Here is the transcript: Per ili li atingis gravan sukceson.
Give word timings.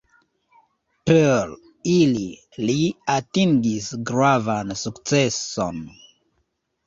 Per 1.09 1.51
ili 1.95 2.23
li 2.69 2.77
atingis 3.15 3.91
gravan 4.13 4.73
sukceson. 4.85 5.81